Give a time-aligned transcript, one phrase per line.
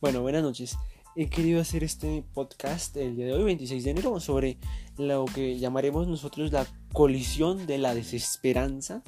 [0.00, 0.78] Bueno, buenas noches.
[1.16, 4.56] He querido hacer este podcast el día de hoy, 26 de enero, sobre
[4.96, 9.02] lo que llamaremos nosotros la colisión de la desesperanza.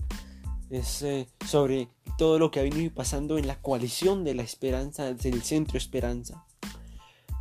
[0.69, 1.89] Es eh, sobre
[2.19, 6.45] todo lo que ha venido pasando en la coalición de la esperanza, del centro esperanza.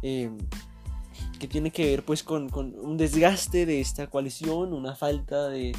[0.04, 0.30] Eh,
[1.40, 5.76] que tiene que ver pues con, con, un desgaste de esta coalición, una falta de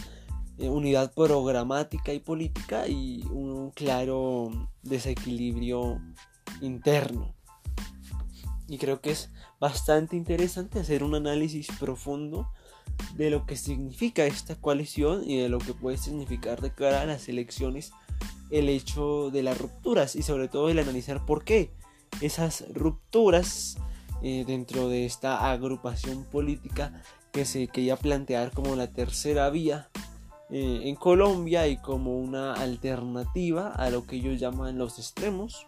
[0.58, 4.50] unidad programática y política y un claro
[4.82, 6.00] desequilibrio
[6.62, 7.39] interno.
[8.70, 12.48] Y creo que es bastante interesante hacer un análisis profundo
[13.16, 17.04] de lo que significa esta coalición y de lo que puede significar de cara a
[17.04, 17.92] las elecciones
[18.50, 21.72] el hecho de las rupturas y sobre todo el analizar por qué
[22.20, 23.76] esas rupturas
[24.22, 27.02] eh, dentro de esta agrupación política
[27.32, 29.88] que se quería plantear como la tercera vía
[30.48, 35.66] eh, en Colombia y como una alternativa a lo que ellos llaman los extremos.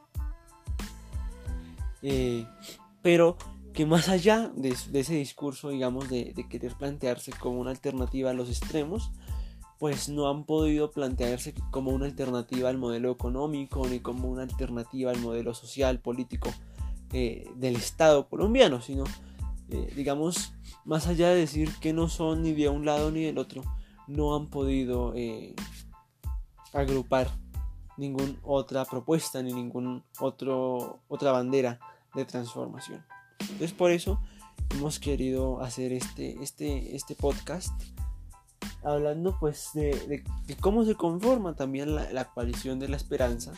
[2.03, 2.47] Eh,
[3.03, 3.37] pero
[3.73, 8.49] que más allá de, ese discurso, digamos, de, querer plantearse como una alternativa a los
[8.49, 9.11] extremos,
[9.79, 15.11] pues no han podido plantearse como una alternativa al modelo económico ni como una alternativa
[15.11, 16.51] al modelo social, político
[17.13, 19.05] eh, del Estado colombiano, sino,
[19.97, 20.53] digamos,
[20.85, 23.63] más allá de decir que no son ni de un lado ni del otro,
[24.07, 25.55] no han podido eh,
[26.73, 27.29] agrupar
[27.97, 31.81] ninguna otra propuesta ni ninguna otra bandera
[32.15, 33.05] de transformación.
[33.41, 34.21] Entonces por eso
[34.71, 37.73] hemos querido hacer este, este, este podcast
[38.85, 40.25] hablando pues de,
[40.61, 43.53] cómo se conforma también la, la, coalición de la esperanza,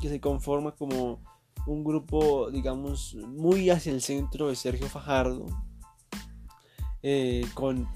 [0.00, 1.20] que se conforma como
[1.66, 5.46] un grupo digamos muy hacia el centro de Sergio Fajardo,
[7.02, 7.88] eh, con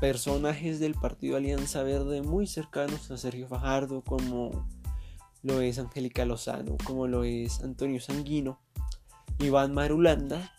[0.00, 4.66] personajes del partido Alianza Verde muy cercanos a Sergio Fajardo, como
[5.42, 8.60] lo es Angélica Lozano, como lo es Antonio Sanguino,
[9.38, 10.52] Iván Marulanda,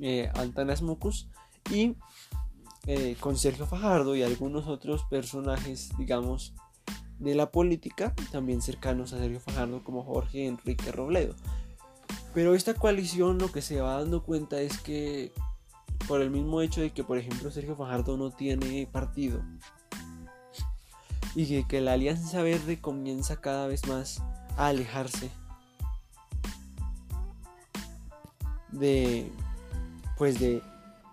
[0.00, 1.28] eh, Antanas Mocus
[1.70, 1.96] y
[2.86, 6.54] eh, con Sergio Fajardo y algunos otros personajes, digamos,
[7.18, 11.34] de la política, también cercanos a Sergio Fajardo, como Jorge Enrique Robledo.
[12.34, 15.32] Pero esta coalición lo que se va dando cuenta es que
[16.06, 19.42] por el mismo hecho de que, por ejemplo, Sergio Fajardo no tiene partido
[21.36, 24.22] y que, la Alianza Verde comienza cada vez más
[24.56, 25.30] a alejarse
[28.72, 29.30] de
[30.16, 30.62] pues de,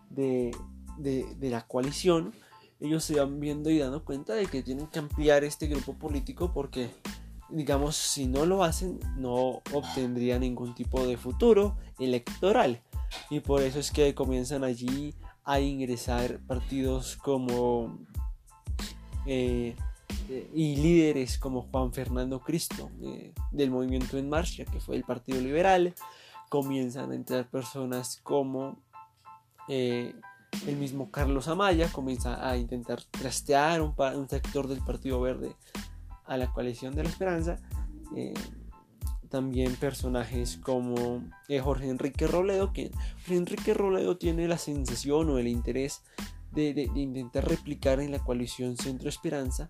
[0.10, 0.56] de,
[0.98, 2.34] de, la coalición
[2.80, 6.54] ellos se van viendo y dando cuenta de que tienen que ampliar este grupo político
[6.54, 6.90] porque
[7.50, 12.82] digamos si no lo hacen no obtendría ningún tipo de futuro electoral.
[13.30, 15.14] Y por eso es que comienzan allí
[15.44, 18.00] a ingresar partidos como
[19.26, 19.76] eh,
[20.30, 25.04] eh, y líderes como Juan Fernando Cristo eh, del movimiento en marcha que fue el
[25.04, 25.94] partido liberal.
[26.50, 28.78] Comienzan a entrar personas como
[29.70, 35.56] el mismo Carlos Amaya comienza a intentar trastear un, sector del partido verde
[36.26, 37.60] a la coalición de la esperanza.
[39.34, 45.40] También personajes como eh, Jorge Enrique Robledo, que Jorge Enrique Robledo tiene la sensación o
[45.40, 46.04] el interés
[46.54, 49.70] de, intentar replicar en la coalición Centro Esperanza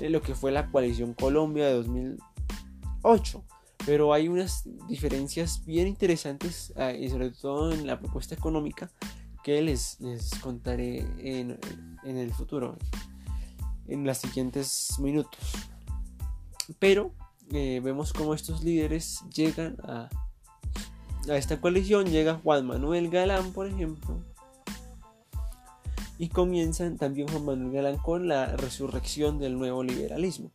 [0.00, 3.44] eh, lo que fue la coalición Colombia de 2008.
[3.84, 8.90] Pero hay unas diferencias bien interesantes ah, y sobre todo en la propuesta económica
[9.42, 11.58] que les, les contaré en,
[12.04, 12.78] en el futuro,
[13.88, 15.40] en los siguientes minutos.
[16.78, 17.12] Pero
[17.52, 20.08] eh, vemos cómo estos líderes llegan a,
[21.28, 22.06] a esta coalición.
[22.06, 24.31] Llega Juan Manuel Galán, por ejemplo.
[26.18, 30.50] Y comienzan también Juan Manuel Galán con la resurrección del nuevo liberalismo.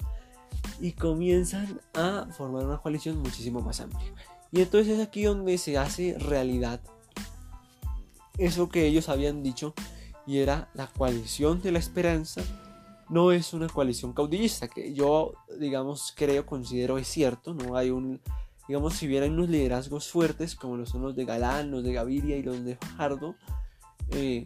[0.80, 4.14] Y comienzan a formar una coalición muchísimo más amplia.
[4.52, 6.80] Y entonces es aquí donde se hace realidad
[8.38, 9.74] eso que ellos habían dicho
[10.26, 12.44] y era la coalición de la esperanza
[13.10, 18.20] no es una coalición caudillista, que yo, digamos, creo, considero es cierto, no hay un,
[18.68, 22.36] digamos, si hay unos liderazgos fuertes, como los son los de Galán, los de Gaviria
[22.36, 23.36] y los de Fajardo,
[24.12, 24.44] eh,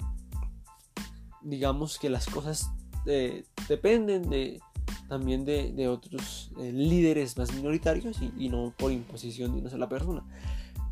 [1.42, 2.72] digamos que las cosas
[3.06, 4.60] eh, dependen de,
[5.08, 10.24] también de, otros eh, líderes más minoritarios y, no por imposición de una sola persona.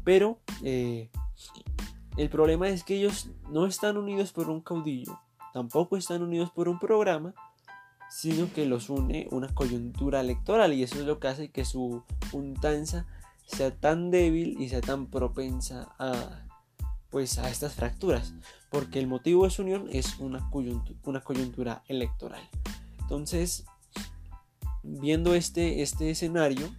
[0.03, 5.19] Pero el problema es que ellos no están unidos por un caudillo,
[5.53, 7.33] tampoco están unidos por un programa,
[8.09, 12.03] sino que los une una coyuntura electoral y eso es lo que hace que su
[12.31, 13.05] puntanza
[13.45, 16.43] sea tan débil y sea tan propensa a
[17.09, 18.33] pues a estas fracturas
[18.69, 22.41] porque el motivo de su unión es una coyuntura, electoral
[23.01, 23.65] entonces
[24.83, 26.69] viendo este, este escenario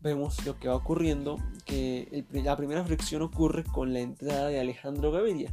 [0.00, 5.12] vemos lo que va ocurriendo, que la primera fricción ocurre con la entrada de Alejandro
[5.12, 5.52] Gaviria.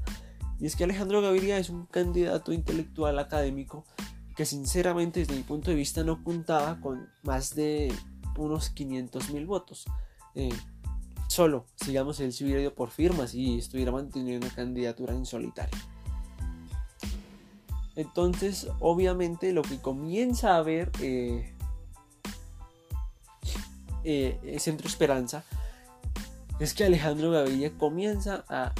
[0.59, 3.86] Y es que Alejandro Gaviria es un candidato intelectual académico
[4.36, 7.94] que sinceramente desde mi punto de vista no contaba con más de
[8.38, 9.86] unos 500 mil votos.
[10.36, 10.50] Eh,
[11.27, 15.77] solo, sigamos, él se hubiera ido por firmas y estuviera manteniendo una candidatura en solitario.
[17.95, 21.53] Entonces, obviamente, lo que comienza a ver eh,
[24.03, 25.44] eh, Centro Esperanza
[26.59, 28.73] es que Alejandro Gaviria comienza a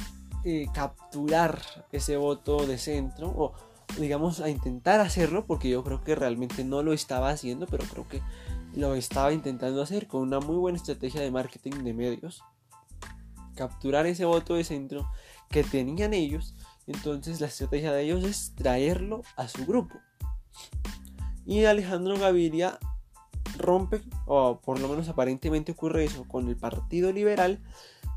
[0.72, 1.60] capturar
[1.92, 3.52] ese voto de centro o
[3.96, 8.06] digamos, a intentar hacerlo, porque yo creo que realmente no lo estaba haciendo, pero creo
[8.08, 8.20] que
[8.74, 12.42] lo estaba intentando hacer con una muy buena estrategia de marketing de medios.
[13.54, 15.10] Capturar ese voto de centro
[15.50, 16.54] que tenían ellos,
[16.86, 19.98] entonces la estrategia de ellos es traerlo a su grupo.
[21.44, 22.78] Y Alejandro Gaviria
[23.56, 27.60] rompe, o por lo menos aparentemente ocurre eso, con el Partido Liberal,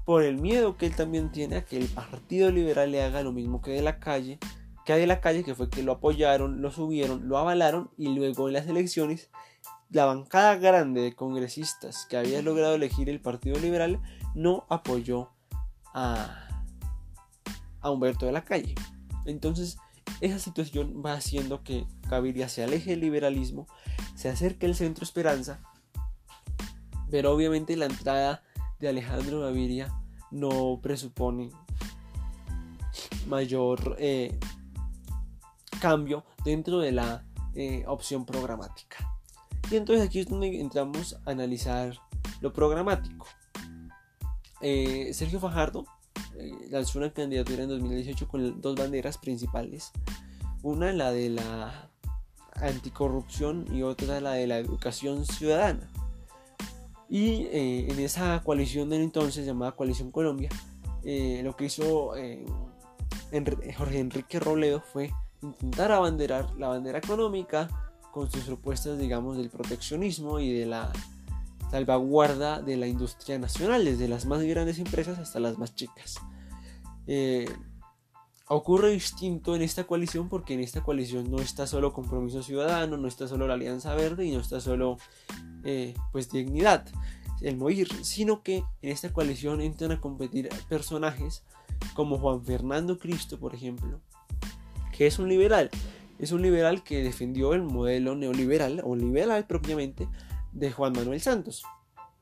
[0.06, 3.32] por el miedo que él también tiene a que el Partido Liberal le haga lo
[3.32, 4.40] mismo que de la calle
[4.86, 8.48] que de la calle, que fue que lo apoyaron, lo subieron, lo avalaron y luego
[8.48, 9.30] en las elecciones
[9.92, 14.02] la bancada grande de congresistas que había logrado elegir el Partido Liberal
[14.34, 15.30] no apoyó
[15.94, 16.48] a,
[17.84, 18.76] Humberto de la Calle.
[19.26, 19.78] Entonces,
[20.22, 23.68] esa situación va haciendo que Gaviria se aleje del liberalismo,
[24.16, 25.60] se acerque al centro Esperanza,
[27.10, 28.44] pero obviamente la entrada
[28.80, 29.94] de Alejandro Gaviria
[30.30, 31.50] no presupone
[33.28, 34.40] mayor eh,
[35.82, 39.11] cambio dentro de la eh, opción programática.
[39.72, 41.98] Y entonces aquí es donde entramos a analizar
[42.42, 43.26] lo programático.
[44.60, 45.86] Eh, Sergio Fajardo
[46.36, 49.94] eh, lanzó una candidatura en 2018 con dos banderas principales.
[50.62, 51.90] Una la de la
[52.56, 55.90] anticorrupción y otra la de la educación ciudadana.
[57.10, 60.50] Y en esa coalición de entonces llamada Coalición Colombia,
[61.04, 62.14] lo que hizo
[63.78, 70.40] Jorge Enrique Robledo fue intentar abanderar la bandera económica con sus propuestas, digamos, del proteccionismo
[70.40, 70.92] y de la
[71.72, 76.16] salvaguarda de la industria nacional, desde las más grandes empresas hasta las más chicas.
[77.08, 77.50] Eh,
[78.48, 83.08] ocurre distinto en esta coalición porque en esta coalición no está solo Compromiso Ciudadano, no
[83.08, 84.98] está solo la Alianza Verde y no está solo
[85.64, 86.86] eh, pues Dignidad,
[87.40, 91.44] el MOIR, sino que en esta coalición entran a competir personajes
[91.94, 94.02] como Juan Fernando Cristo, por ejemplo,
[94.92, 95.70] que es un liberal?
[96.22, 100.08] Es un liberal que defendió el modelo neoliberal o liberal propiamente
[100.52, 101.64] de Juan Manuel Santos.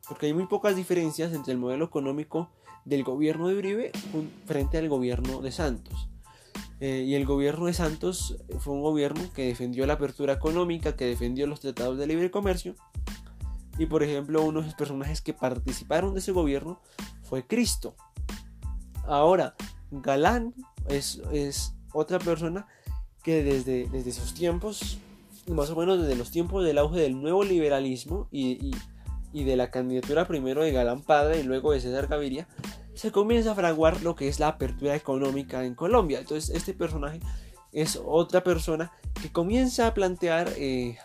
[0.07, 2.49] Porque hay muy pocas diferencias entre el modelo económico
[2.85, 3.91] del gobierno de Uribe
[4.45, 6.07] frente al gobierno de Santos.
[6.79, 11.03] Eh, y el gobierno de Santos fue un gobierno que defendió la apertura económica, que
[11.03, 12.75] defendió los tratados de libre comercio.
[13.77, 16.79] Y por ejemplo, uno de los personajes que participaron de ese gobierno
[17.23, 17.97] fue Cristo.
[19.05, 19.55] Ahora,
[19.91, 20.53] Galán
[20.87, 22.65] es, es otra persona
[23.23, 24.97] que desde, desde esos tiempos,
[25.47, 28.71] más o menos desde los tiempos del auge del nuevo liberalismo y,
[29.33, 32.47] de la candidatura primero de Galán Padre y luego de César Gaviria,
[32.93, 36.19] se comienza a fraguar lo que es la apertura económica en Colombia.
[36.19, 37.19] Entonces este personaje
[37.71, 40.97] es otra persona que comienza a plantear eh,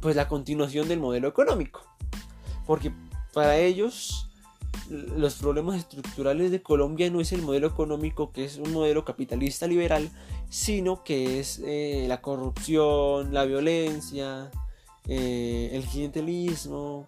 [0.00, 1.82] pues la continuación del modelo económico.
[2.66, 2.92] Porque
[3.32, 4.30] para ellos
[4.90, 9.66] los problemas estructurales de Colombia no es el modelo económico que es un modelo capitalista
[9.66, 10.10] liberal,
[10.50, 14.50] sino que es eh, la corrupción, la violencia,
[15.08, 17.06] eh, el clientelismo,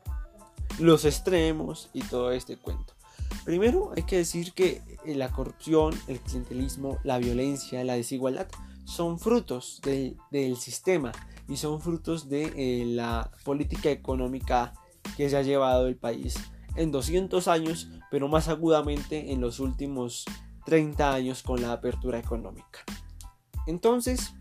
[0.78, 2.94] los extremos y todo este cuento.
[3.44, 8.48] Primero hay que decir que eh, la corrupción, el clientelismo, la violencia, la desigualdad
[8.84, 11.12] son frutos del sistema
[11.48, 14.74] y son frutos de la política económica
[15.16, 16.36] que se ha llevado el país
[16.76, 20.24] en 200 años, pero más agudamente en los últimos
[20.64, 22.84] 30 años con la apertura económica.
[23.66, 24.34] Entonces,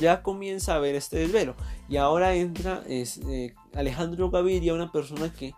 [0.00, 1.54] ya comienza a ver este desvelo.
[1.88, 5.54] Y ahora entra es, eh, Alejandro Gaviria, una persona que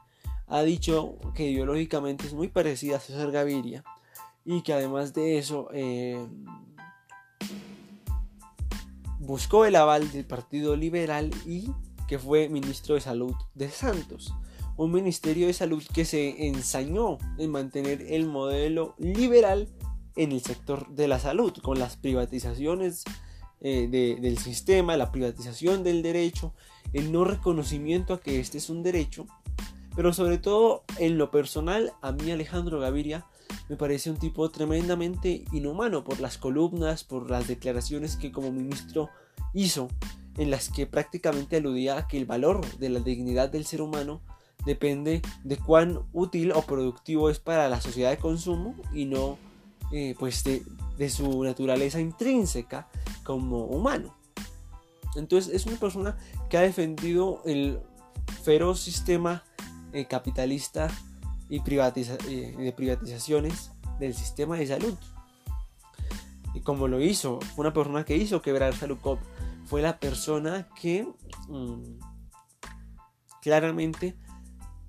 [0.47, 3.85] ha dicho que ideológicamente es muy parecida a César Gaviria
[4.45, 6.27] y que además de eso eh,
[9.19, 11.71] buscó el aval del Partido Liberal y
[12.07, 14.35] que fue ministro de Salud de Santos
[14.77, 19.69] un Ministerio de Salud que se ensañó en mantener el modelo liberal
[20.17, 23.05] en el sector de la salud, con las privatizaciones
[23.61, 23.89] eh,
[24.21, 26.55] del sistema, la privatización del derecho,
[26.93, 29.27] el no reconocimiento a que este es un derecho,
[29.97, 33.27] pero sobre todo en lo personal, a mí Alejandro Gaviria
[33.69, 39.09] me parece un tipo tremendamente inhumano por las columnas, por las declaraciones que como ministro
[39.53, 39.89] hizo,
[40.37, 44.21] en las que prácticamente aludía a que el valor de la dignidad del ser humano
[44.67, 49.39] depende de cuán útil o productivo es para la sociedad de consumo y no
[49.93, 50.65] eh, pues de,
[51.11, 52.89] su naturaleza intrínseca
[53.23, 54.15] como humano.
[55.17, 56.17] Entonces es una persona
[56.49, 57.81] que ha defendido el
[58.43, 59.45] feroz sistema
[59.93, 60.89] eh, capitalista
[61.49, 64.95] y eh, de privatizaciones del sistema de salud.
[66.55, 69.19] Y como lo hizo, una persona que hizo quebrar Salukov,
[69.67, 71.07] fue la persona que
[71.49, 71.99] mm,
[73.43, 74.17] claramente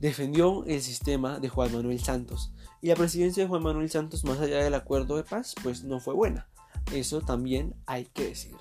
[0.05, 2.51] defendió el sistema de Juan Manuel Santos.
[2.81, 5.99] Y la presidencia de Juan Manuel Santos, más allá del acuerdo de paz, pues no
[5.99, 6.47] fue buena.
[6.93, 8.59] Eso también hay que decirlo.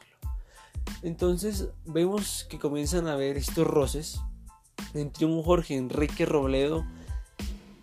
[1.02, 4.20] Entonces vemos que comienzan a haber estos roces
[4.94, 6.86] entre un Jorge Enrique Robledo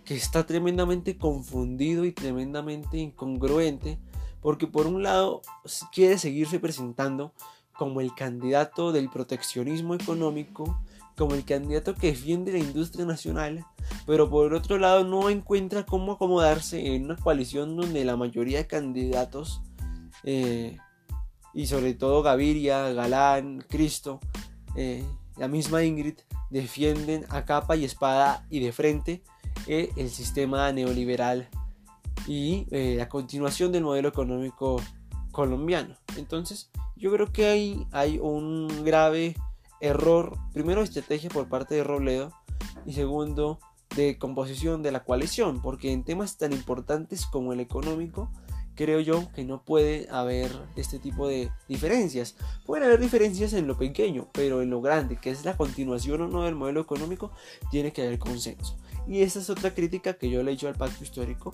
[0.05, 3.99] que está tremendamente confundido y tremendamente incongruente,
[4.41, 5.41] porque por un lado
[5.91, 7.31] quiere seguirse presentando
[7.77, 10.81] como el candidato del proteccionismo económico,
[11.17, 13.65] como el candidato que defiende la industria nacional,
[14.05, 18.67] pero por otro lado no encuentra cómo acomodarse en una coalición donde la mayoría de
[18.67, 19.61] candidatos,
[20.23, 20.77] eh,
[21.53, 24.19] y sobre todo Gaviria, Galán, Cristo,
[24.75, 25.03] eh,
[25.37, 29.23] la misma Ingrid, defienden a capa y espada y de frente
[29.67, 31.49] eh, el sistema neoliberal
[32.27, 34.79] y la continuación del modelo económico
[35.31, 35.95] colombiano.
[36.17, 39.35] Entonces, yo creo que hay, hay un grave
[39.81, 42.31] error, primero estrategia por parte de Robledo
[42.85, 43.59] y segundo
[43.95, 48.31] de composición de la coalición, porque en temas tan importantes como el económico,
[48.75, 52.35] creo yo que no puede haber este tipo de diferencias.
[52.65, 56.27] Pueden haber diferencias en lo pequeño, pero en lo grande, que es la continuación o
[56.27, 57.31] no del modelo económico,
[57.69, 58.77] tiene que haber consenso.
[59.07, 61.51] Y esa es otra crítica que yo le he hecho al pacto histórico,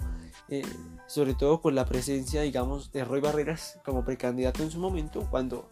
[0.50, 0.64] eh,
[1.08, 5.70] sobre todo con la presencia, digamos, de Roy Barreras como precandidato en su momento, cuando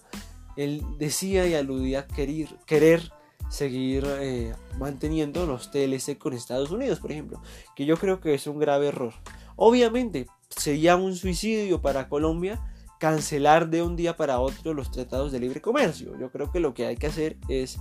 [0.57, 3.11] él decía y aludía querer, querer
[3.49, 7.41] seguir eh, manteniendo los TLC con Estados Unidos, por ejemplo,
[7.75, 9.13] que yo creo que es un grave error.
[9.55, 12.61] Obviamente sería un suicidio para Colombia
[12.99, 16.17] cancelar de un día para otro los tratados de libre comercio.
[16.19, 17.77] Yo creo que lo que hay que hacer es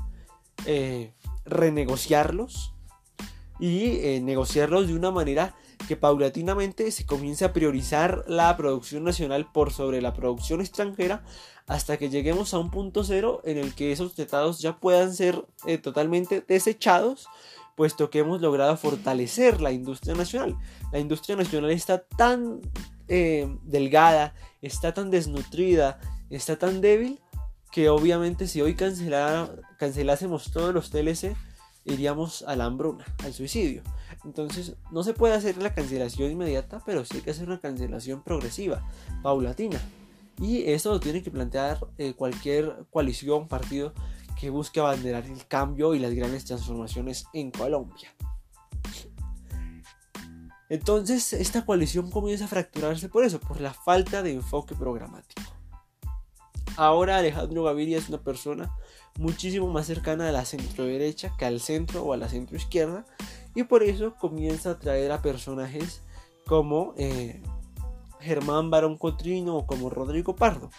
[0.67, 1.13] eh,
[1.45, 2.75] renegociarlos
[3.59, 5.55] y eh, negociarlos de una manera
[5.87, 11.23] que paulatinamente se comience a priorizar la producción nacional por sobre la producción extranjera
[11.67, 15.45] hasta que lleguemos a un punto cero en el que esos tratados ya puedan ser
[15.67, 17.27] eh, totalmente desechados,
[17.77, 20.57] puesto que hemos logrado fortalecer la industria nacional.
[20.93, 22.61] La industria nacional está tan
[23.09, 25.99] eh, delgada, está tan desnutrida,
[26.31, 27.21] está tan débil,
[27.73, 31.35] que obviamente si hoy cancelásemos todos los TLC,
[31.85, 33.83] iríamos a la hambruna, al suicidio.
[34.25, 38.23] Entonces, no se puede hacer la cancelación inmediata, pero sí hay que hacer una cancelación
[38.23, 38.89] progresiva,
[39.23, 39.81] paulatina.
[40.41, 43.93] Y eso lo tiene que plantear eh, cualquier coalición, partido
[44.39, 48.15] que busque abanderar el cambio y las grandes transformaciones en Colombia.
[50.69, 55.43] Entonces, esta coalición comienza a fracturarse por eso, por la falta de enfoque programático.
[56.77, 58.75] Ahora Alejandro Gaviria es una persona
[59.17, 63.07] muchísimo más cercana a la centro derecha que al centro o a la centro izquierda
[63.55, 66.03] y por eso comienza a traer a personajes
[66.47, 67.43] como eh,
[68.21, 70.71] Germán Barón Cotrino o como Rodrigo Pardo.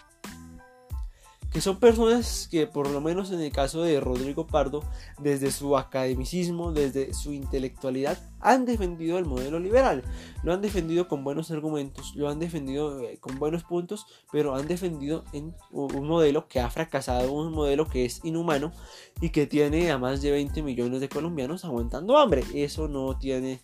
[1.52, 4.82] Que son personas que por lo menos en el caso de Rodrigo Pardo,
[5.18, 10.02] desde su academicismo, desde su intelectualidad, han defendido el modelo liberal.
[10.42, 14.68] Lo han defendido con buenos argumentos, lo han defendido eh, con buenos puntos, pero han
[14.68, 18.72] defendido en un modelo que ha fracasado, un modelo que es inhumano
[19.20, 22.44] y que tiene a más de 20 millones de colombianos aguantando hambre.
[22.54, 23.62] Eso no tiene,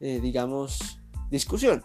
[0.00, 1.00] eh, digamos,
[1.30, 1.84] discusión.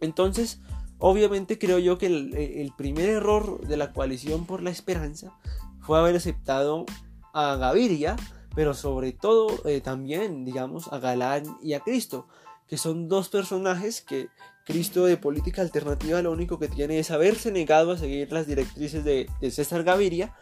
[0.00, 0.60] Entonces,
[0.98, 5.32] obviamente creo yo que el, primer error de la coalición por la esperanza
[5.80, 6.86] fue haber aceptado
[7.32, 8.16] a Gaviria,
[8.54, 12.26] pero sobre todo eh, también, digamos, a Galán y a Cristo,
[12.66, 14.28] que son dos personajes que
[14.64, 19.02] Cristo de política alternativa lo único que tiene es haberse negado a seguir las directrices
[19.02, 20.34] de, César Gaviria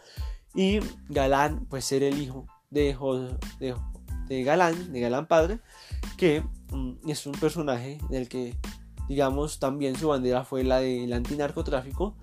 [0.53, 2.97] y Galán, pues ser el hijo de,
[4.27, 5.59] de, Galán, de Galán padre,
[6.17, 8.53] que mm, es un personaje del que
[9.07, 12.15] digamos, también su bandera fue la del antinarcotráfico,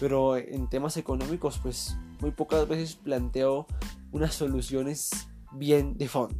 [0.00, 3.66] pero en temas económicos, pues muy pocas veces planteó
[4.12, 5.10] unas soluciones
[5.52, 6.36] bien de fondo.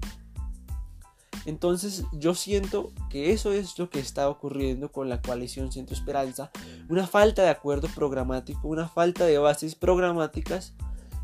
[1.44, 6.50] Entonces yo siento que eso es lo que está ocurriendo con la coalición Centro Esperanza,
[6.88, 10.74] una falta de acuerdo programático, una falta de bases programáticas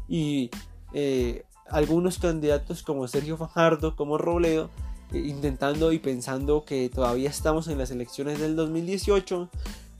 [0.08, 0.50] y
[0.92, 4.70] eh, algunos candidatos como Sergio Fajardo, como Robledo,
[5.12, 9.48] intentando y pensando que todavía estamos en las elecciones del 2018,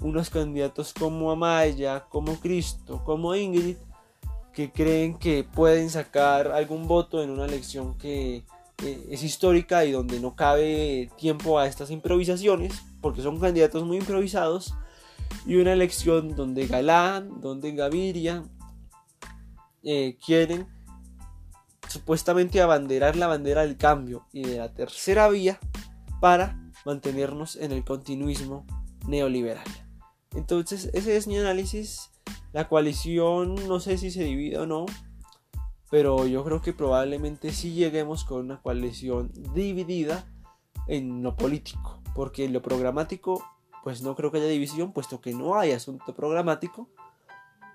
[0.03, 3.77] unos candidatos como Amaya, como Cristo, como Ingrid,
[4.53, 8.45] que creen que pueden sacar algún voto en una elección que
[9.11, 14.75] es histórica y donde no cabe tiempo a estas improvisaciones, porque son candidatos muy improvisados,
[15.47, 18.45] y una elección donde Galán, donde Gaviria
[19.83, 20.67] eh, quieren
[21.89, 25.59] supuestamente abanderar la bandera del cambio y de la tercera vía
[26.21, 28.67] para mantenernos en el continuismo
[29.07, 29.67] neoliberal.
[30.35, 32.11] Entonces, ese es mi análisis.
[32.53, 34.87] La coalición no sé si se divide o no,
[35.91, 40.27] pero yo creo que probablemente sí lleguemos con una coalición dividida
[40.87, 43.43] en lo político, porque en lo programático
[43.83, 46.89] pues no creo que haya división, puesto que no hay asunto programático.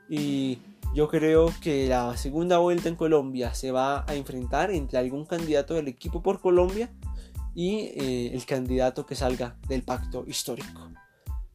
[0.10, 0.60] Y
[0.94, 5.74] yo creo que la segunda vuelta en Colombia se va a enfrentar entre algún candidato
[5.74, 6.92] del equipo por Colombia
[7.56, 10.92] y eh, el candidato que salga del pacto histórico.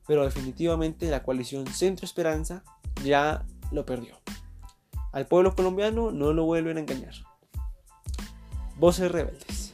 [0.07, 2.65] Pero definitivamente la coalición Centro Esperanza
[3.05, 4.17] ya lo perdió.
[5.13, 7.15] Al pueblo colombiano no lo vuelven a engañar.
[8.77, 9.68] Voces rebeldes.